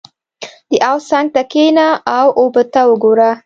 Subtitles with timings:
[0.71, 3.29] •د حوض څنګ ته کښېنه او اوبه ته وګوره.